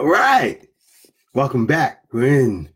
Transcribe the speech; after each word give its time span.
All 0.00 0.06
right. 0.06 0.66
Welcome 1.34 1.66
back. 1.66 2.04
We're 2.10 2.40
in 2.42 2.70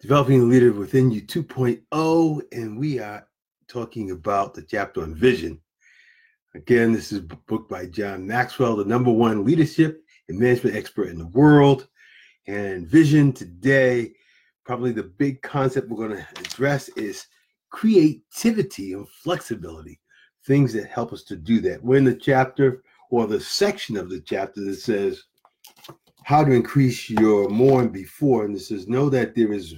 Developing 0.00 0.42
a 0.42 0.44
Leader 0.44 0.72
Within 0.72 1.10
You 1.10 1.20
2.0, 1.20 2.42
and 2.52 2.78
we 2.78 3.00
are 3.00 3.26
talking 3.66 4.12
about 4.12 4.54
the 4.54 4.62
chapter 4.62 5.02
on 5.02 5.12
vision. 5.12 5.60
Again, 6.54 6.92
this 6.92 7.10
is 7.10 7.18
a 7.18 7.22
book 7.22 7.68
by 7.68 7.86
John 7.86 8.24
Maxwell, 8.24 8.76
the 8.76 8.84
number 8.84 9.10
one 9.10 9.44
leadership 9.44 10.04
and 10.28 10.38
management 10.38 10.76
expert 10.76 11.08
in 11.08 11.18
the 11.18 11.26
world. 11.26 11.88
And 12.46 12.86
vision 12.86 13.32
today, 13.32 14.12
probably 14.64 14.92
the 14.92 15.02
big 15.02 15.42
concept 15.42 15.88
we're 15.88 16.06
going 16.06 16.18
to 16.20 16.26
address 16.38 16.88
is 16.90 17.26
creativity 17.70 18.92
and 18.92 19.08
flexibility, 19.08 19.98
things 20.46 20.72
that 20.74 20.86
help 20.86 21.12
us 21.12 21.24
to 21.24 21.36
do 21.36 21.60
that. 21.62 21.82
We're 21.82 21.96
in 21.96 22.04
the 22.04 22.14
chapter 22.14 22.84
or 23.10 23.26
the 23.26 23.40
section 23.40 23.96
of 23.96 24.08
the 24.08 24.20
chapter 24.20 24.60
that 24.60 24.76
says 24.76 25.24
how 26.24 26.44
to 26.44 26.52
increase 26.52 27.10
your 27.10 27.48
more 27.48 27.82
and 27.82 27.92
before. 27.92 28.44
And 28.44 28.54
this 28.54 28.68
says, 28.68 28.88
know 28.88 29.08
that 29.10 29.34
there 29.34 29.52
is 29.52 29.74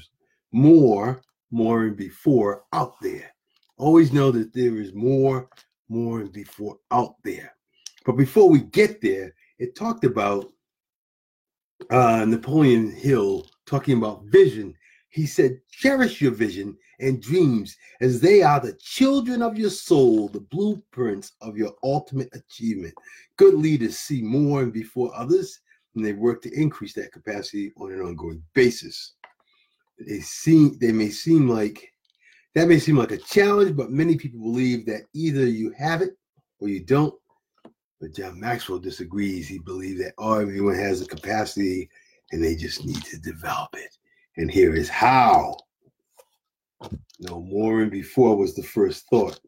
more, 0.53 1.23
more 1.51 1.85
and 1.85 1.97
before 1.97 2.65
out 2.73 2.95
there. 3.01 3.33
Always 3.79 4.13
know 4.13 4.31
that 4.31 4.53
there 4.53 4.77
is 4.77 4.95
more, 4.95 5.49
more 5.89 6.21
and 6.21 6.33
before 6.33 6.79
out 6.91 7.17
there. 7.25 7.55
But 8.05 8.13
before 8.13 8.49
we 8.49 8.61
get 8.61 9.01
there, 9.01 9.35
it 9.59 9.77
talked 9.77 10.05
about 10.05 10.53
uh, 11.91 12.25
Napoleon 12.25 12.91
Hill 12.91 13.47
talking 13.67 13.99
about 13.99 14.25
vision. 14.27 14.75
He 15.09 15.27
said, 15.27 15.61
cherish 15.71 16.21
your 16.21 16.33
vision 16.33 16.77
and 17.01 17.21
dreams 17.21 17.77
as 18.01 18.21
they 18.21 18.43
are 18.43 18.61
the 18.61 18.75
children 18.75 19.43
of 19.43 19.59
your 19.59 19.71
soul, 19.71 20.29
the 20.29 20.41
blueprints 20.41 21.33
of 21.41 21.57
your 21.57 21.73
ultimate 21.83 22.31
achievement. 22.35 22.95
Good 23.37 23.55
leaders 23.55 23.99
see 23.99 24.23
more 24.23 24.63
and 24.63 24.73
before 24.73 25.15
others, 25.15 25.61
and 25.95 26.05
they 26.05 26.13
work 26.13 26.43
to 26.43 26.53
increase 26.53 26.95
that 26.95 27.13
capacity 27.13 27.73
on 27.77 27.93
an 27.93 28.01
ongoing 28.01 28.43
basis. 28.55 29.15
They 29.99 30.21
seem 30.21 30.79
they 30.79 30.93
may 30.93 31.11
seem 31.11 31.49
like 31.49 31.93
that 32.55 32.69
may 32.69 32.79
seem 32.79 32.97
like 32.97 33.13
a 33.13 33.19
challenge, 33.19 33.77
but 33.77 33.91
many 33.91 34.17
people 34.17 34.41
believe 34.41 34.85
that 34.87 35.03
either 35.15 35.47
you 35.47 35.73
have 35.79 36.03
it 36.03 36.17
or 36.61 36.69
you 36.69 36.85
don't. 36.85 37.15
But 38.01 38.15
John 38.15 38.39
Maxwell 38.39 38.79
disagrees. 38.79 39.49
He 39.49 39.59
believes 39.59 40.01
that 40.01 40.15
oh, 40.19 40.41
everyone 40.41 40.75
has 40.75 41.01
the 41.01 41.07
capacity 41.07 41.89
and 42.33 42.43
they 42.43 42.57
just 42.57 42.85
need 42.85 43.03
to 43.05 43.19
develop 43.19 43.71
it. 43.75 43.97
And 44.37 44.51
here 44.51 44.75
is 44.75 44.89
how. 44.89 45.57
No 47.21 47.41
more 47.41 47.83
and 47.83 47.91
before 47.91 48.37
was 48.37 48.55
the 48.55 48.63
first 48.63 49.07
thought. 49.09 49.39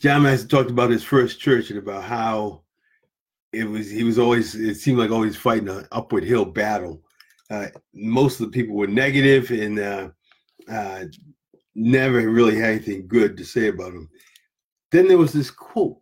John 0.00 0.22
Maxwell 0.22 0.48
talked 0.48 0.70
about 0.70 0.90
his 0.90 1.04
first 1.04 1.40
church 1.40 1.70
and 1.70 1.78
about 1.78 2.04
how 2.04 2.63
it 3.54 3.64
was 3.64 3.90
he 3.90 4.04
was 4.04 4.18
always 4.18 4.54
it 4.54 4.76
seemed 4.76 4.98
like 4.98 5.10
always 5.10 5.36
fighting 5.36 5.68
an 5.68 5.86
upward 5.92 6.24
hill 6.24 6.44
battle. 6.44 7.02
Uh, 7.50 7.68
most 7.92 8.40
of 8.40 8.46
the 8.46 8.52
people 8.52 8.74
were 8.74 8.86
negative 8.86 9.50
and 9.50 9.78
uh, 9.78 10.08
uh, 10.68 11.04
never 11.74 12.28
really 12.28 12.56
had 12.56 12.70
anything 12.70 13.06
good 13.06 13.36
to 13.36 13.44
say 13.44 13.68
about 13.68 13.92
him. 13.92 14.08
Then 14.90 15.08
there 15.08 15.18
was 15.18 15.32
this 15.32 15.50
quote 15.50 15.98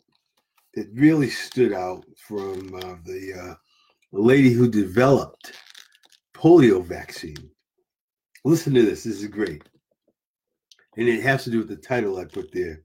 that 0.75 0.89
really 0.95 1.30
stood 1.30 1.73
out 1.73 2.05
from 2.17 2.75
uh, 2.75 2.97
the 3.05 3.33
uh, 3.34 3.55
lady 4.12 4.50
who 4.50 4.69
developed 4.69 5.53
polio 6.34 6.84
vaccine. 6.84 7.50
Listen 8.45 8.75
to 8.75 8.83
this. 8.83 9.05
This 9.05 9.23
is 9.23 9.27
great. 9.28 9.62
And 10.97 11.08
it 11.08 11.23
has 11.23 11.45
to 11.45 11.50
do 11.50 11.58
with 11.58 11.69
the 11.69 11.77
title 11.77 12.19
I 12.19 12.25
put 12.25 12.53
there. 12.53 12.83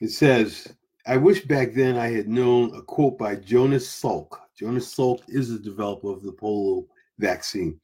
It 0.00 0.10
says, 0.10 0.66
I 1.06 1.16
wish 1.16 1.44
back 1.44 1.72
then 1.72 1.96
I 1.96 2.08
had 2.08 2.28
known 2.28 2.74
a 2.74 2.82
quote 2.82 3.18
by 3.18 3.36
Jonas 3.36 3.88
Salk. 3.88 4.38
Jonas 4.58 4.94
Salk 4.94 5.22
is 5.28 5.48
the 5.48 5.58
developer 5.58 6.10
of 6.10 6.22
the 6.22 6.32
polio 6.32 6.86
vaccine. 7.18 7.80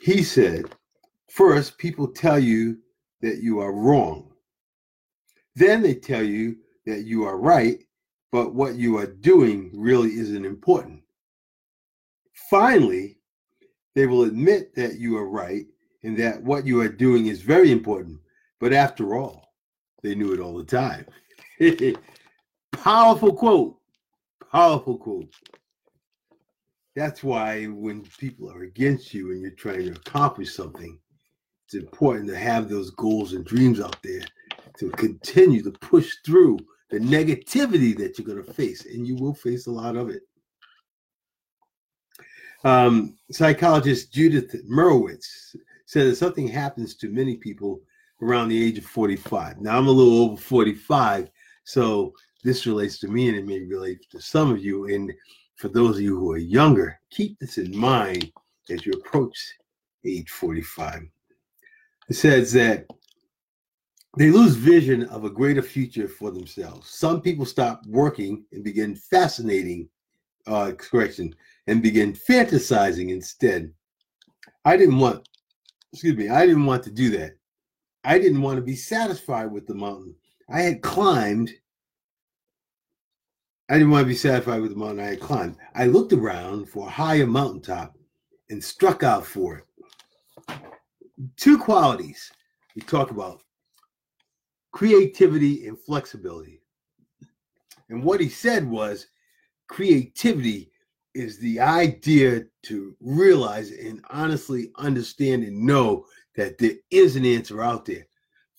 He 0.00 0.22
said, 0.22 0.66
First, 1.30 1.78
people 1.78 2.08
tell 2.08 2.38
you 2.38 2.78
that 3.22 3.38
you 3.38 3.60
are 3.60 3.72
wrong. 3.72 4.32
Then 5.54 5.82
they 5.82 5.94
tell 5.94 6.22
you 6.22 6.56
that 6.86 7.04
you 7.04 7.24
are 7.24 7.38
right, 7.38 7.78
but 8.30 8.54
what 8.54 8.74
you 8.74 8.98
are 8.98 9.06
doing 9.06 9.70
really 9.74 10.10
isn't 10.10 10.44
important. 10.44 11.02
Finally, 12.50 13.16
they 13.94 14.06
will 14.06 14.24
admit 14.24 14.74
that 14.74 14.98
you 14.98 15.16
are 15.16 15.28
right 15.28 15.66
and 16.02 16.16
that 16.18 16.42
what 16.42 16.66
you 16.66 16.80
are 16.80 16.88
doing 16.88 17.26
is 17.26 17.40
very 17.40 17.70
important. 17.70 18.18
But 18.60 18.72
after 18.72 19.14
all, 19.14 19.54
they 20.02 20.14
knew 20.14 20.32
it 20.32 20.40
all 20.40 20.56
the 20.56 20.64
time. 20.64 21.06
Powerful 22.72 23.34
quote. 23.34 23.76
Powerful 24.50 24.98
quote. 24.98 25.32
That's 26.94 27.22
why 27.22 27.66
when 27.66 28.02
people 28.18 28.50
are 28.50 28.62
against 28.62 29.14
you 29.14 29.30
and 29.30 29.40
you're 29.40 29.50
trying 29.52 29.86
to 29.86 29.92
accomplish 29.92 30.54
something, 30.54 30.98
it's 31.64 31.74
important 31.74 32.28
to 32.28 32.36
have 32.36 32.68
those 32.68 32.90
goals 32.90 33.32
and 33.32 33.44
dreams 33.44 33.80
out 33.80 33.96
there 34.02 34.22
to 34.78 34.90
continue 34.90 35.62
to 35.62 35.70
push 35.70 36.12
through 36.24 36.58
the 36.90 36.98
negativity 36.98 37.96
that 37.96 38.18
you're 38.18 38.26
going 38.26 38.44
to 38.44 38.52
face, 38.52 38.84
and 38.84 39.06
you 39.06 39.16
will 39.16 39.34
face 39.34 39.66
a 39.66 39.70
lot 39.70 39.96
of 39.96 40.10
it. 40.10 40.22
Um, 42.64 43.16
psychologist 43.30 44.12
Judith 44.12 44.54
Merwitz 44.70 45.56
said 45.86 46.06
that 46.06 46.16
something 46.16 46.46
happens 46.46 46.94
to 46.96 47.08
many 47.08 47.36
people 47.36 47.80
around 48.20 48.48
the 48.48 48.62
age 48.62 48.78
of 48.78 48.84
45. 48.84 49.60
Now, 49.60 49.78
I'm 49.78 49.88
a 49.88 49.90
little 49.90 50.20
over 50.20 50.36
45, 50.36 51.30
so 51.64 52.12
this 52.42 52.66
relates 52.66 52.98
to 53.00 53.08
me 53.08 53.28
and 53.28 53.38
it 53.38 53.46
may 53.46 53.60
relate 53.60 54.04
to 54.10 54.20
some 54.20 54.50
of 54.50 54.62
you. 54.62 54.86
And 54.92 55.12
for 55.56 55.68
those 55.68 55.96
of 55.96 56.02
you 56.02 56.18
who 56.18 56.32
are 56.32 56.38
younger, 56.38 56.98
keep 57.10 57.38
this 57.38 57.58
in 57.58 57.76
mind 57.76 58.32
as 58.70 58.84
you 58.84 58.92
approach 58.92 59.36
age 60.04 60.30
45. 60.30 61.02
It 62.08 62.14
says 62.14 62.52
that 62.52 62.86
they 64.18 64.30
lose 64.30 64.54
vision 64.54 65.04
of 65.04 65.24
a 65.24 65.30
greater 65.30 65.62
future 65.62 66.08
for 66.08 66.30
themselves. 66.30 66.90
Some 66.90 67.22
people 67.22 67.46
stop 67.46 67.82
working 67.86 68.44
and 68.52 68.62
begin 68.62 68.94
fascinating, 68.94 69.88
uh, 70.46 70.72
correction, 70.76 71.34
and 71.66 71.82
begin 71.82 72.12
fantasizing 72.12 73.10
instead. 73.10 73.72
I 74.64 74.76
didn't 74.76 74.98
want, 74.98 75.26
excuse 75.92 76.16
me, 76.16 76.28
I 76.28 76.46
didn't 76.46 76.66
want 76.66 76.82
to 76.84 76.90
do 76.90 77.10
that. 77.16 77.36
I 78.04 78.18
didn't 78.18 78.42
want 78.42 78.56
to 78.56 78.62
be 78.62 78.76
satisfied 78.76 79.50
with 79.50 79.66
the 79.66 79.74
mountain. 79.74 80.14
I 80.52 80.60
had 80.60 80.82
climbed. 80.82 81.50
I 83.70 83.74
didn't 83.74 83.90
want 83.90 84.04
to 84.04 84.08
be 84.08 84.14
satisfied 84.14 84.60
with 84.60 84.72
the 84.72 84.76
mountain 84.76 85.00
I 85.00 85.10
had 85.10 85.20
climbed. 85.20 85.56
I 85.74 85.86
looked 85.86 86.12
around 86.12 86.68
for 86.68 86.86
a 86.86 86.90
higher 86.90 87.26
mountaintop 87.26 87.96
and 88.50 88.62
struck 88.62 89.02
out 89.02 89.24
for 89.24 89.56
it. 89.56 90.58
Two 91.36 91.56
qualities 91.56 92.30
we 92.76 92.82
talk 92.82 93.10
about 93.10 93.40
creativity 94.72 95.66
and 95.66 95.78
flexibility. 95.78 96.60
And 97.88 98.04
what 98.04 98.20
he 98.20 98.28
said 98.28 98.68
was 98.68 99.06
creativity 99.68 100.70
is 101.14 101.38
the 101.38 101.60
idea 101.60 102.44
to 102.64 102.94
realize 103.00 103.70
and 103.70 104.04
honestly 104.10 104.70
understand 104.76 105.44
and 105.44 105.64
know 105.64 106.04
that 106.36 106.58
there 106.58 106.76
is 106.90 107.16
an 107.16 107.24
answer 107.24 107.62
out 107.62 107.86
there. 107.86 108.06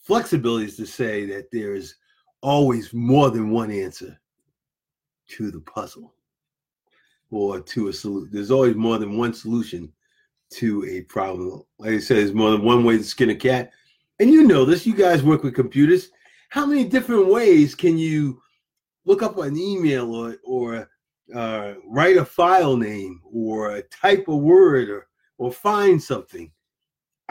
Flexibility 0.03 0.65
is 0.65 0.77
to 0.77 0.85
say 0.85 1.25
that 1.25 1.49
there 1.51 1.73
is 1.73 1.95
always 2.41 2.93
more 2.93 3.31
than 3.31 3.49
one 3.49 3.71
answer 3.71 4.19
to 5.29 5.49
the 5.49 5.61
puzzle 5.61 6.13
or 7.31 7.59
to 7.59 7.87
a 7.87 7.93
solution. 7.93 8.29
There's 8.31 8.51
always 8.51 8.75
more 8.75 8.99
than 8.99 9.17
one 9.17 9.33
solution 9.33 9.91
to 10.51 10.85
a 10.85 11.01
problem. 11.01 11.63
Like 11.79 11.93
I 11.93 11.99
said, 11.99 12.17
there's 12.17 12.33
more 12.33 12.51
than 12.51 12.63
one 12.63 12.83
way 12.83 12.97
to 12.97 13.03
skin 13.03 13.31
a 13.31 13.35
cat 13.35 13.71
and 14.19 14.31
you 14.31 14.43
know 14.43 14.63
this, 14.65 14.85
you 14.85 14.95
guys 14.95 15.23
work 15.23 15.43
with 15.43 15.55
computers. 15.55 16.09
How 16.49 16.65
many 16.65 16.83
different 16.85 17.27
ways 17.27 17.75
can 17.75 17.97
you 17.97 18.41
look 19.05 19.23
up 19.23 19.37
an 19.37 19.57
email 19.57 20.13
or, 20.13 20.37
or 20.45 20.89
uh, 21.35 21.73
write 21.85 22.17
a 22.17 22.25
file 22.25 22.77
name 22.77 23.21
or 23.25 23.81
type 23.83 24.27
a 24.27 24.35
word 24.35 24.89
or, 24.89 25.07
or 25.39 25.51
find 25.51 26.01
something? 26.01 26.51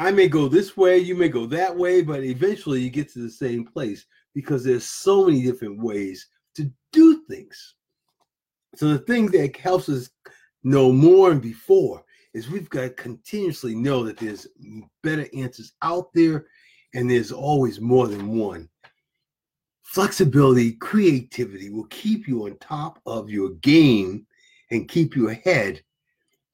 I 0.03 0.11
may 0.11 0.27
go 0.27 0.49
this 0.49 0.77
way, 0.77 0.99
you 0.99 1.15
may 1.15 1.29
go 1.29 1.47
that 1.47 1.77
way, 1.77 2.03
but 2.03 2.25
eventually 2.25 2.81
you 2.81 2.91
get 2.91 3.13
to 3.13 3.21
the 3.21 3.31
same 3.31 3.65
place 3.65 4.05
because 4.35 4.65
there's 4.65 4.85
so 4.85 5.27
many 5.27 5.43
different 5.45 5.79
ways 5.81 6.27
to 6.57 6.69
do 6.91 7.23
things. 7.29 7.77
So 8.75 8.89
the 8.89 8.99
thing 8.99 9.27
that 9.27 9.57
helps 9.57 9.89
us 9.89 10.11
know 10.65 10.91
more 10.91 11.31
and 11.31 11.41
before 11.41 12.03
is 12.35 12.51
we've 12.51 12.69
got 12.69 12.81
to 12.81 12.91
continuously 12.91 13.77
know 13.77 14.03
that 14.03 14.17
there's 14.17 14.49
better 15.05 15.29
answers 15.37 15.75
out 15.83 16.13
there 16.15 16.47
and 16.95 17.09
there's 17.09 17.31
always 17.31 17.81
more 17.81 18.09
than 18.09 18.37
one. 18.37 18.69
Flexibility, 19.85 20.73
creativity 20.73 21.71
will 21.71 21.87
keep 21.91 22.27
you 22.27 22.47
on 22.47 22.57
top 22.59 22.99
of 23.07 23.31
your 23.31 23.51
game 23.51 24.27
and 24.73 24.89
keep 24.89 25.15
you 25.15 25.29
ahead 25.29 25.81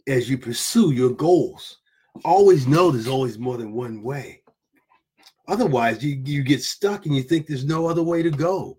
as 0.07 0.29
you 0.29 0.37
pursue 0.37 0.91
your 0.91 1.15
goals. 1.15 1.79
Always 2.25 2.67
know 2.67 2.91
there's 2.91 3.09
always 3.09 3.39
more 3.39 3.57
than 3.57 3.73
one 3.73 4.03
way. 4.03 4.43
Otherwise, 5.47 6.05
you, 6.05 6.21
you 6.25 6.43
get 6.43 6.63
stuck 6.63 7.07
and 7.07 7.17
you 7.17 7.23
think 7.23 7.47
there's 7.47 7.65
no 7.65 7.87
other 7.87 8.03
way 8.03 8.23
to 8.23 8.31
go. 8.31 8.79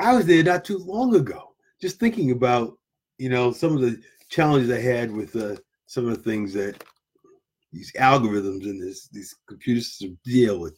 I 0.00 0.14
was 0.14 0.26
there 0.26 0.42
not 0.42 0.64
too 0.64 0.78
long 0.78 1.14
ago, 1.14 1.54
just 1.80 2.00
thinking 2.00 2.30
about 2.32 2.76
you 3.20 3.28
know, 3.28 3.52
some 3.52 3.74
of 3.74 3.82
the 3.82 4.00
challenges 4.30 4.70
I 4.70 4.80
had 4.80 5.12
with 5.12 5.36
uh, 5.36 5.56
some 5.84 6.08
of 6.08 6.16
the 6.16 6.22
things 6.22 6.54
that 6.54 6.82
these 7.70 7.92
algorithms 7.92 8.62
and 8.62 8.82
this, 8.82 9.08
these 9.08 9.36
computer 9.46 9.82
systems 9.82 10.16
deal 10.24 10.58
with. 10.58 10.74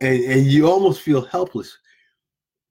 And, 0.00 0.24
and 0.24 0.46
you 0.46 0.66
almost 0.66 1.02
feel 1.02 1.20
helpless. 1.20 1.76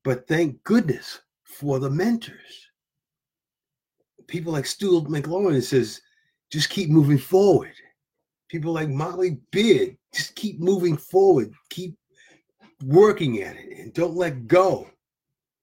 But 0.04 0.28
thank 0.28 0.62
goodness 0.64 1.22
for 1.44 1.78
the 1.78 1.92
mentors. 1.92 2.68
People 4.28 4.52
like 4.52 4.66
Stuart 4.66 5.06
McLaurin 5.06 5.62
says, 5.62 6.02
just 6.52 6.72
keep 6.72 6.90
moving 6.90 7.20
forward. 7.20 7.74
People 8.54 8.74
like 8.74 8.90
Molly 8.90 9.40
Beard, 9.52 9.98
just 10.14 10.36
keep 10.36 10.60
moving 10.60 10.96
forward. 10.96 11.52
Keep 11.72 11.98
working 12.84 13.42
at 13.42 13.56
it 13.56 13.80
and 13.80 13.92
don't 13.96 14.16
let 14.16 14.46
go. 14.46 14.88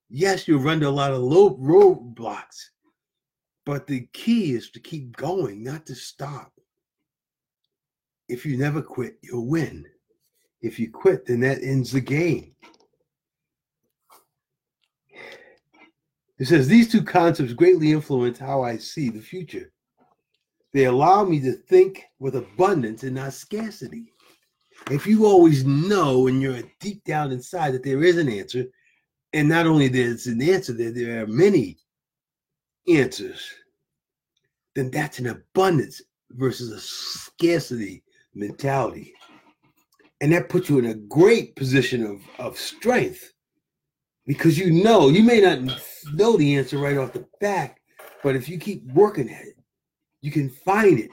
Yes, 0.08 0.48
you'll 0.48 0.58
run 0.58 0.78
into 0.78 0.88
a 0.88 0.90
lot 0.90 1.12
of 1.12 1.20
low 1.20 1.56
roadblocks, 1.56 2.70
but 3.64 3.86
the 3.86 4.08
key 4.12 4.54
is 4.54 4.72
to 4.72 4.80
keep 4.80 5.16
going, 5.16 5.62
not 5.62 5.86
to 5.86 5.94
stop. 5.94 6.50
If 8.28 8.44
you 8.44 8.56
never 8.56 8.82
quit, 8.82 9.18
you'll 9.22 9.46
win. 9.46 9.86
If 10.60 10.80
you 10.80 10.90
quit, 10.90 11.26
then 11.26 11.38
that 11.40 11.62
ends 11.62 11.92
the 11.92 12.00
game. 12.00 12.56
It 16.40 16.46
says 16.46 16.66
these 16.66 16.90
two 16.90 17.04
concepts 17.04 17.52
greatly 17.52 17.92
influence 17.92 18.40
how 18.40 18.64
I 18.64 18.78
see 18.78 19.10
the 19.10 19.20
future. 19.20 19.70
They 20.72 20.84
allow 20.84 21.24
me 21.24 21.40
to 21.40 21.52
think 21.52 22.04
with 22.18 22.36
abundance 22.36 23.02
and 23.02 23.16
not 23.16 23.32
scarcity. 23.32 24.12
If 24.90 25.06
you 25.06 25.26
always 25.26 25.64
know 25.64 26.26
and 26.26 26.40
you're 26.40 26.62
deep 26.80 27.04
down 27.04 27.32
inside 27.32 27.72
that 27.72 27.82
there 27.82 28.02
is 28.02 28.16
an 28.16 28.28
answer, 28.28 28.66
and 29.32 29.48
not 29.48 29.66
only 29.66 29.88
there's 29.88 30.26
an 30.26 30.42
answer 30.42 30.72
there, 30.72 30.92
there 30.92 31.22
are 31.22 31.26
many 31.26 31.78
answers, 32.88 33.48
then 34.74 34.90
that's 34.90 35.18
an 35.18 35.26
abundance 35.26 36.00
versus 36.30 36.70
a 36.70 36.80
scarcity 36.80 38.02
mentality. 38.34 39.12
And 40.20 40.32
that 40.32 40.48
puts 40.48 40.68
you 40.68 40.78
in 40.78 40.86
a 40.86 40.94
great 40.94 41.56
position 41.56 42.04
of, 42.04 42.20
of 42.38 42.58
strength 42.58 43.32
because 44.26 44.58
you 44.58 44.70
know, 44.70 45.08
you 45.08 45.22
may 45.22 45.40
not 45.40 45.80
know 46.12 46.36
the 46.36 46.56
answer 46.56 46.78
right 46.78 46.98
off 46.98 47.12
the 47.12 47.26
bat, 47.40 47.76
but 48.22 48.36
if 48.36 48.48
you 48.48 48.58
keep 48.58 48.84
working 48.92 49.30
at 49.30 49.44
it, 49.44 49.56
you 50.22 50.30
can 50.30 50.48
find 50.48 50.98
it. 50.98 51.10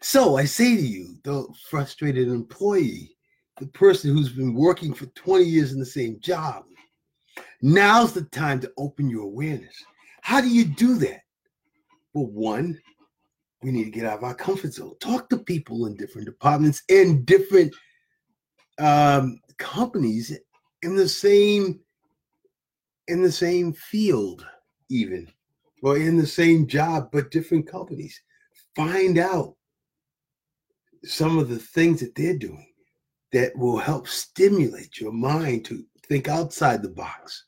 So 0.00 0.36
I 0.36 0.44
say 0.44 0.76
to 0.76 0.86
you, 0.86 1.16
the 1.24 1.46
frustrated 1.68 2.28
employee, 2.28 3.16
the 3.58 3.66
person 3.68 4.14
who's 4.14 4.28
been 4.28 4.54
working 4.54 4.94
for 4.94 5.06
20 5.06 5.44
years 5.44 5.72
in 5.72 5.80
the 5.80 5.86
same 5.86 6.20
job, 6.20 6.64
now's 7.62 8.12
the 8.12 8.22
time 8.22 8.60
to 8.60 8.72
open 8.76 9.08
your 9.08 9.24
awareness. 9.24 9.82
How 10.22 10.40
do 10.40 10.48
you 10.48 10.64
do 10.64 10.96
that? 10.98 11.22
Well, 12.12 12.26
one, 12.26 12.80
we 13.62 13.72
need 13.72 13.84
to 13.84 13.90
get 13.90 14.06
out 14.06 14.18
of 14.18 14.24
our 14.24 14.34
comfort 14.34 14.74
zone. 14.74 14.94
Talk 15.00 15.28
to 15.30 15.38
people 15.38 15.86
in 15.86 15.96
different 15.96 16.26
departments 16.26 16.82
and 16.88 17.26
different 17.26 17.74
um, 18.78 19.40
companies 19.58 20.36
in 20.82 20.96
the 20.96 21.08
same 21.08 21.80
in 23.08 23.22
the 23.22 23.30
same 23.30 23.72
field, 23.72 24.44
even 24.90 25.28
or 25.86 25.96
in 25.96 26.16
the 26.16 26.26
same 26.26 26.66
job 26.66 27.08
but 27.12 27.30
different 27.30 27.64
companies. 27.64 28.20
Find 28.74 29.18
out 29.18 29.54
some 31.04 31.38
of 31.38 31.48
the 31.48 31.60
things 31.60 32.00
that 32.00 32.12
they're 32.16 32.36
doing 32.36 32.72
that 33.32 33.56
will 33.56 33.78
help 33.78 34.08
stimulate 34.08 35.00
your 35.00 35.12
mind 35.12 35.64
to 35.66 35.84
think 36.08 36.26
outside 36.26 36.82
the 36.82 36.88
box 36.88 37.44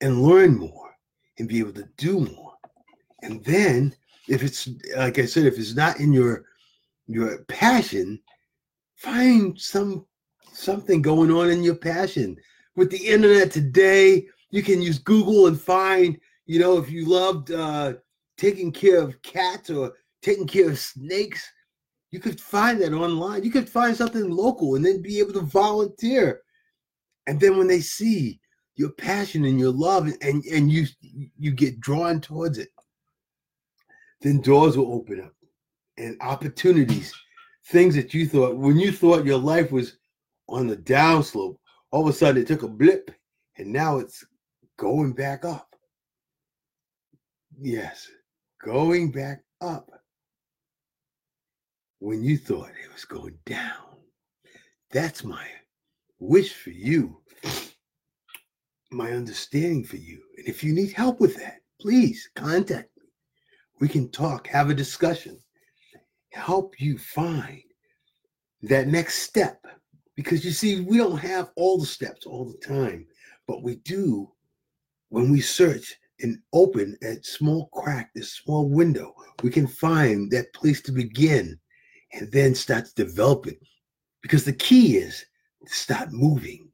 and 0.00 0.24
learn 0.24 0.58
more 0.58 0.90
and 1.38 1.48
be 1.48 1.60
able 1.60 1.72
to 1.74 1.88
do 1.98 2.18
more. 2.18 2.54
And 3.22 3.44
then 3.44 3.94
if 4.28 4.42
it's 4.42 4.68
like 4.96 5.20
I 5.20 5.24
said, 5.26 5.46
if 5.46 5.56
it's 5.56 5.76
not 5.76 6.00
in 6.00 6.12
your 6.12 6.44
your 7.06 7.44
passion, 7.44 8.20
find 8.96 9.56
some 9.56 10.04
something 10.52 11.00
going 11.00 11.30
on 11.30 11.48
in 11.48 11.62
your 11.62 11.76
passion. 11.76 12.36
With 12.74 12.90
the 12.90 13.06
internet 13.06 13.52
today, 13.52 14.26
you 14.50 14.64
can 14.64 14.82
use 14.82 14.98
Google 14.98 15.46
and 15.46 15.60
find, 15.60 16.18
you 16.52 16.58
know, 16.58 16.76
if 16.76 16.90
you 16.90 17.06
loved 17.06 17.50
uh, 17.50 17.94
taking 18.36 18.72
care 18.72 19.00
of 19.00 19.22
cats 19.22 19.70
or 19.70 19.94
taking 20.20 20.46
care 20.46 20.68
of 20.68 20.78
snakes, 20.78 21.50
you 22.10 22.20
could 22.20 22.38
find 22.38 22.78
that 22.82 22.92
online. 22.92 23.42
You 23.42 23.50
could 23.50 23.70
find 23.70 23.96
something 23.96 24.28
local 24.28 24.74
and 24.74 24.84
then 24.84 25.00
be 25.00 25.18
able 25.18 25.32
to 25.32 25.40
volunteer. 25.40 26.42
And 27.26 27.40
then 27.40 27.56
when 27.56 27.68
they 27.68 27.80
see 27.80 28.38
your 28.74 28.90
passion 28.90 29.46
and 29.46 29.58
your 29.58 29.72
love 29.72 30.12
and, 30.20 30.44
and 30.44 30.70
you 30.70 30.84
you 31.38 31.52
get 31.52 31.80
drawn 31.80 32.20
towards 32.20 32.58
it, 32.58 32.68
then 34.20 34.42
doors 34.42 34.76
will 34.76 34.92
open 34.92 35.22
up 35.22 35.32
and 35.96 36.20
opportunities, 36.20 37.14
things 37.68 37.94
that 37.94 38.12
you 38.12 38.26
thought 38.26 38.58
when 38.58 38.78
you 38.78 38.92
thought 38.92 39.24
your 39.24 39.38
life 39.38 39.72
was 39.72 39.96
on 40.50 40.66
the 40.66 40.76
downslope, 40.76 41.56
all 41.92 42.02
of 42.02 42.08
a 42.08 42.12
sudden 42.12 42.42
it 42.42 42.46
took 42.46 42.62
a 42.62 42.68
blip 42.68 43.10
and 43.56 43.72
now 43.72 43.96
it's 43.96 44.22
going 44.76 45.14
back 45.14 45.46
up. 45.46 45.71
Yes, 47.64 48.10
going 48.60 49.12
back 49.12 49.44
up 49.60 49.88
when 52.00 52.24
you 52.24 52.36
thought 52.36 52.70
it 52.70 52.92
was 52.92 53.04
going 53.04 53.38
down. 53.46 53.98
That's 54.90 55.22
my 55.22 55.46
wish 56.18 56.54
for 56.54 56.70
you, 56.70 57.20
my 58.90 59.12
understanding 59.12 59.84
for 59.84 59.94
you. 59.94 60.20
And 60.38 60.48
if 60.48 60.64
you 60.64 60.72
need 60.72 60.90
help 60.90 61.20
with 61.20 61.36
that, 61.36 61.58
please 61.80 62.28
contact 62.34 62.90
me. 62.96 63.04
we 63.80 63.86
can 63.86 64.10
talk, 64.10 64.48
have 64.48 64.68
a 64.68 64.74
discussion, 64.74 65.38
help 66.32 66.80
you 66.80 66.98
find 66.98 67.62
that 68.62 68.88
next 68.88 69.22
step. 69.22 69.64
Because 70.16 70.44
you 70.44 70.50
see, 70.50 70.80
we 70.80 70.96
don't 70.96 71.16
have 71.16 71.52
all 71.54 71.78
the 71.78 71.86
steps 71.86 72.26
all 72.26 72.44
the 72.44 72.58
time, 72.66 73.06
but 73.46 73.62
we 73.62 73.76
do 73.76 74.32
when 75.10 75.30
we 75.30 75.40
search 75.40 75.96
and 76.22 76.38
open 76.52 76.96
that 77.00 77.26
small 77.26 77.66
crack, 77.68 78.10
this 78.14 78.32
small 78.32 78.68
window, 78.68 79.14
we 79.42 79.50
can 79.50 79.66
find 79.66 80.30
that 80.30 80.52
place 80.54 80.80
to 80.82 80.92
begin 80.92 81.58
and 82.12 82.30
then 82.32 82.54
start 82.54 82.86
to 82.86 83.04
develop 83.04 83.46
it. 83.46 83.58
Because 84.22 84.44
the 84.44 84.52
key 84.52 84.96
is 84.96 85.24
to 85.66 85.74
start 85.74 86.12
moving. 86.12 86.68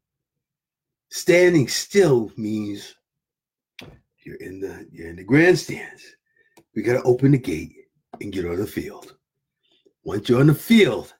Standing 1.10 1.68
still 1.68 2.30
means 2.36 2.94
you're 4.24 4.36
in 4.36 4.60
the 4.60 4.86
you're 4.92 5.08
in 5.08 5.16
the 5.16 5.24
grandstands. 5.24 6.02
We 6.74 6.82
got 6.82 6.94
to 6.94 7.02
open 7.02 7.32
the 7.32 7.38
gate 7.38 7.72
and 8.20 8.32
get 8.32 8.44
on 8.44 8.56
the 8.56 8.66
field. 8.66 9.16
Once 10.04 10.28
you're 10.28 10.40
on 10.40 10.48
the 10.48 10.54
field, 10.54 11.14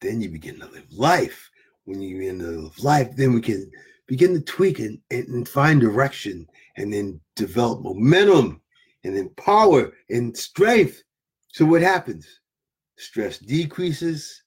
then 0.00 0.20
you 0.20 0.28
begin 0.28 0.60
to 0.60 0.66
live 0.66 0.92
life. 0.92 1.50
When 1.84 2.00
you 2.00 2.18
begin 2.18 2.38
to 2.40 2.44
live 2.44 2.78
life, 2.78 3.16
then 3.16 3.32
we 3.32 3.40
can 3.40 3.70
begin 4.06 4.34
to 4.34 4.40
tweak 4.40 4.78
and, 4.78 4.98
and 5.10 5.48
find 5.48 5.80
direction 5.80 6.46
and 6.76 6.92
then 6.92 7.20
develop 7.36 7.82
momentum 7.82 8.60
and 9.04 9.16
then 9.16 9.30
power 9.36 9.92
and 10.10 10.36
strength. 10.36 11.02
So 11.52 11.64
what 11.64 11.82
happens? 11.82 12.26
Stress 12.96 13.38
decreases, 13.38 14.42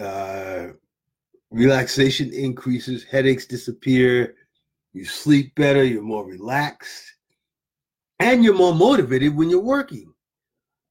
uh, 0.00 0.68
relaxation 1.50 2.32
increases, 2.32 3.04
headaches 3.04 3.46
disappear, 3.46 4.34
you 4.92 5.04
sleep 5.04 5.54
better, 5.54 5.84
you're 5.84 6.02
more 6.02 6.26
relaxed, 6.26 7.14
and 8.20 8.44
you're 8.44 8.54
more 8.54 8.74
motivated 8.74 9.34
when 9.34 9.50
you're 9.50 9.60
working. 9.60 10.12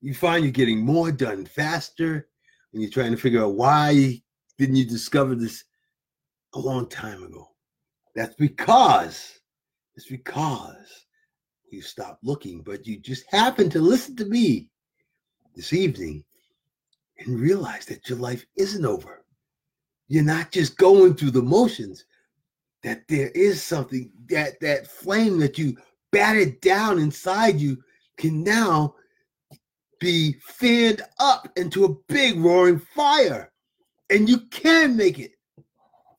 You 0.01 0.13
find 0.13 0.43
you're 0.43 0.51
getting 0.51 0.83
more 0.83 1.11
done 1.11 1.45
faster 1.45 2.27
and 2.73 2.81
you're 2.81 2.91
trying 2.91 3.11
to 3.11 3.17
figure 3.17 3.43
out 3.43 3.55
why 3.55 4.21
didn't 4.57 4.75
you 4.75 4.85
discover 4.85 5.35
this 5.35 5.63
a 6.53 6.59
long 6.59 6.87
time 6.87 7.23
ago. 7.23 7.49
That's 8.15 8.35
because 8.35 9.39
it's 9.95 10.07
because 10.07 11.05
you 11.71 11.81
stopped 11.81 12.23
looking, 12.23 12.61
but 12.61 12.85
you 12.85 12.97
just 12.99 13.25
happened 13.29 13.71
to 13.73 13.79
listen 13.79 14.15
to 14.17 14.25
me 14.25 14.69
this 15.55 15.73
evening 15.73 16.23
and 17.19 17.39
realize 17.39 17.85
that 17.85 18.09
your 18.09 18.17
life 18.17 18.45
isn't 18.57 18.85
over. 18.85 19.23
You're 20.07 20.23
not 20.23 20.51
just 20.51 20.77
going 20.77 21.15
through 21.15 21.31
the 21.31 21.41
motions, 21.41 22.03
that 22.83 23.07
there 23.07 23.29
is 23.29 23.61
something 23.61 24.11
that 24.27 24.59
that 24.59 24.87
flame 24.87 25.39
that 25.39 25.57
you 25.57 25.77
batted 26.11 26.59
down 26.61 26.99
inside 26.99 27.59
you 27.59 27.77
can 28.17 28.43
now 28.43 28.95
be 29.99 30.33
fanned 30.41 31.01
up 31.19 31.47
into 31.55 31.85
a 31.85 31.95
big 32.11 32.39
roaring 32.39 32.79
fire. 32.79 33.51
And 34.09 34.27
you 34.27 34.39
can 34.49 34.97
make 34.97 35.19
it 35.19 35.31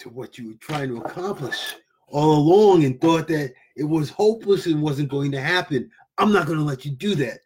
to 0.03 0.09
what 0.11 0.39
you 0.39 0.49
were 0.49 0.59
trying 0.61 0.89
to 0.89 1.01
accomplish 1.01 1.75
all 2.09 2.37
along 2.37 2.85
and 2.85 3.01
thought 3.01 3.27
that 3.29 3.53
it 3.77 3.85
was 3.85 4.11
hopeless 4.11 4.67
and 4.67 4.83
wasn't 4.83 5.09
going 5.09 5.33
to 5.33 5.41
happen. 5.41 5.91
I'm 6.19 6.33
not 6.33 6.47
going 6.47 6.59
to 6.59 6.65
let 6.65 6.85
you 6.85 6.93
do 6.93 7.15
that. 7.17 7.39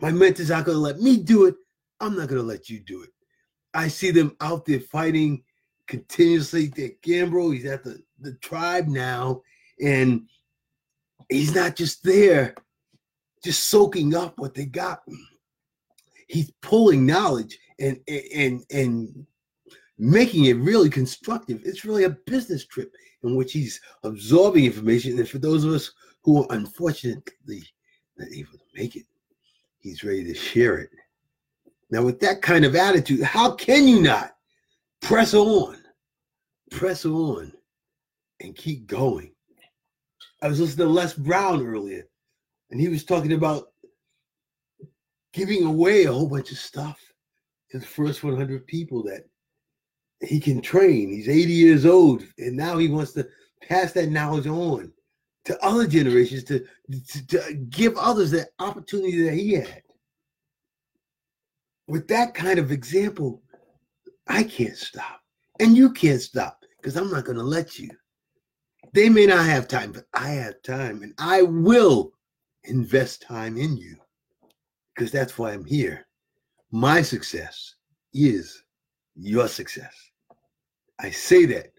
My 0.00 0.10
mentors 0.10 0.50
aren't 0.50 0.66
going 0.66 0.76
to 0.76 0.82
let 0.82 1.00
me 1.00 1.18
do 1.18 1.44
it. 1.46 1.54
I'm 2.00 2.16
not 2.16 2.28
going 2.28 2.40
to 2.40 2.46
let 2.46 2.70
you 2.70 2.80
do 2.80 3.02
it. 3.02 3.10
I 3.74 3.88
see 3.88 4.10
them 4.10 4.36
out 4.40 4.64
there 4.64 4.80
fighting 4.80 5.42
continuously. 5.86 6.68
Dick 6.68 7.02
Gamble, 7.02 7.50
he's 7.50 7.66
at 7.66 7.84
the, 7.84 8.02
the 8.20 8.34
tribe 8.34 8.88
now. 8.88 9.42
And 9.82 10.22
He's 11.28 11.54
not 11.54 11.76
just 11.76 12.02
there, 12.04 12.54
just 13.44 13.64
soaking 13.64 14.14
up 14.14 14.38
what 14.38 14.54
they 14.54 14.64
got. 14.64 15.02
He's 16.26 16.50
pulling 16.62 17.06
knowledge 17.06 17.58
and 17.78 18.00
and 18.08 18.64
and 18.70 19.26
making 19.98 20.44
it 20.46 20.56
really 20.56 20.88
constructive. 20.88 21.60
It's 21.64 21.84
really 21.84 22.04
a 22.04 22.10
business 22.10 22.64
trip 22.66 22.92
in 23.22 23.34
which 23.34 23.52
he's 23.52 23.80
absorbing 24.04 24.64
information. 24.64 25.18
And 25.18 25.28
for 25.28 25.38
those 25.38 25.64
of 25.64 25.72
us 25.72 25.90
who 26.22 26.42
are 26.42 26.46
unfortunately 26.50 27.64
not 28.16 28.28
able 28.32 28.52
to 28.52 28.64
make 28.74 28.96
it, 28.96 29.06
he's 29.80 30.04
ready 30.04 30.24
to 30.24 30.34
share 30.34 30.78
it. 30.78 30.90
Now, 31.90 32.02
with 32.02 32.20
that 32.20 32.42
kind 32.42 32.64
of 32.64 32.76
attitude, 32.76 33.22
how 33.22 33.52
can 33.52 33.88
you 33.88 34.00
not 34.00 34.32
press 35.00 35.34
on, 35.34 35.78
press 36.70 37.04
on, 37.04 37.52
and 38.40 38.54
keep 38.54 38.86
going? 38.86 39.32
I 40.42 40.48
was 40.48 40.60
listening 40.60 40.86
to 40.86 40.92
Les 40.92 41.14
Brown 41.14 41.66
earlier, 41.66 42.04
and 42.70 42.80
he 42.80 42.88
was 42.88 43.04
talking 43.04 43.32
about 43.32 43.72
giving 45.32 45.64
away 45.64 46.04
a 46.04 46.12
whole 46.12 46.28
bunch 46.28 46.52
of 46.52 46.58
stuff 46.58 47.00
to 47.70 47.78
the 47.78 47.86
first 47.86 48.22
100 48.22 48.66
people 48.66 49.02
that 49.04 49.24
he 50.20 50.40
can 50.40 50.60
train. 50.60 51.10
He's 51.10 51.28
80 51.28 51.52
years 51.52 51.86
old, 51.86 52.24
and 52.38 52.56
now 52.56 52.78
he 52.78 52.88
wants 52.88 53.12
to 53.12 53.28
pass 53.62 53.92
that 53.92 54.10
knowledge 54.10 54.46
on 54.46 54.92
to 55.44 55.64
other 55.64 55.86
generations 55.86 56.44
to, 56.44 56.64
to, 57.08 57.26
to 57.26 57.54
give 57.70 57.96
others 57.96 58.30
the 58.30 58.46
opportunity 58.58 59.22
that 59.22 59.34
he 59.34 59.54
had. 59.54 59.82
With 61.86 62.08
that 62.08 62.34
kind 62.34 62.58
of 62.58 62.70
example, 62.70 63.42
I 64.26 64.42
can't 64.44 64.76
stop. 64.76 65.20
And 65.60 65.76
you 65.76 65.90
can't 65.92 66.20
stop 66.20 66.62
because 66.76 66.96
I'm 66.96 67.10
not 67.10 67.24
going 67.24 67.38
to 67.38 67.44
let 67.44 67.78
you. 67.78 67.90
They 68.92 69.08
may 69.08 69.26
not 69.26 69.44
have 69.46 69.68
time, 69.68 69.92
but 69.92 70.04
I 70.14 70.28
have 70.30 70.62
time 70.62 71.02
and 71.02 71.14
I 71.18 71.42
will 71.42 72.12
invest 72.64 73.22
time 73.22 73.56
in 73.56 73.76
you 73.76 73.96
because 74.94 75.10
that's 75.10 75.38
why 75.38 75.52
I'm 75.52 75.64
here. 75.64 76.06
My 76.70 77.02
success 77.02 77.74
is 78.12 78.62
your 79.18 79.48
success. 79.48 79.94
I 80.98 81.10
say 81.10 81.44
that 81.46 81.72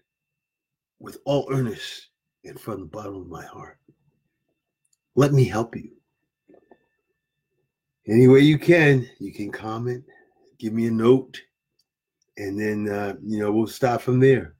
with 0.98 1.18
all 1.24 1.48
earnest 1.50 2.08
and 2.44 2.60
from 2.60 2.80
the 2.80 2.86
bottom 2.86 3.16
of 3.16 3.28
my 3.28 3.44
heart. 3.44 3.78
Let 5.14 5.32
me 5.32 5.44
help 5.44 5.74
you. 5.76 5.90
Any 8.06 8.28
way 8.28 8.40
you 8.40 8.58
can, 8.58 9.08
you 9.18 9.32
can 9.32 9.50
comment, 9.50 10.04
give 10.58 10.72
me 10.72 10.86
a 10.86 10.90
note, 10.90 11.40
and 12.36 12.58
then, 12.58 12.88
uh, 12.88 13.14
you 13.22 13.38
know, 13.38 13.52
we'll 13.52 13.66
start 13.66 14.02
from 14.02 14.20
there. 14.20 14.54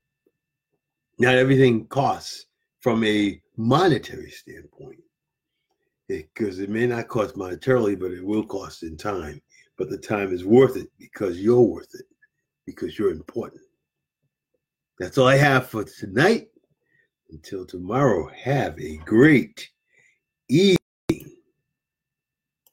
Not 1.18 1.34
everything 1.34 1.86
costs 1.86 2.46
from 2.80 3.04
a 3.04 3.40
monetary 3.56 4.30
standpoint, 4.30 5.00
because 6.08 6.58
it, 6.58 6.64
it 6.64 6.70
may 6.70 6.86
not 6.86 7.08
cost 7.08 7.34
monetarily, 7.34 7.98
but 7.98 8.10
it 8.10 8.24
will 8.24 8.44
cost 8.44 8.82
in 8.82 8.96
time. 8.96 9.40
But 9.76 9.88
the 9.88 9.98
time 9.98 10.32
is 10.32 10.44
worth 10.44 10.76
it 10.76 10.88
because 10.98 11.40
you're 11.40 11.60
worth 11.60 11.94
it, 11.94 12.06
because 12.70 12.98
you're 12.98 13.10
important. 13.10 13.62
That's 14.98 15.18
all 15.18 15.28
I 15.28 15.36
have 15.36 15.68
for 15.68 15.84
tonight. 15.84 16.48
Until 17.30 17.64
tomorrow, 17.64 18.28
have 18.34 18.78
a 18.80 18.96
great 18.98 19.70
evening. 20.48 20.79